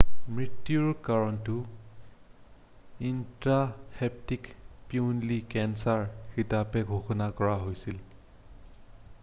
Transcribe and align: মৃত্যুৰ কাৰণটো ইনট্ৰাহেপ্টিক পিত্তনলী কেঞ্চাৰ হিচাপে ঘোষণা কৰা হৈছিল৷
মৃত্যুৰ 0.35 0.85
কাৰণটো 1.07 1.57
ইনট্ৰাহেপ্টিক 3.09 4.49
পিত্তনলী 4.93 5.37
কেঞ্চাৰ 5.55 6.03
হিচাপে 6.39 6.83
ঘোষণা 6.97 7.29
কৰা 7.43 7.55
হৈছিল৷ 7.67 8.01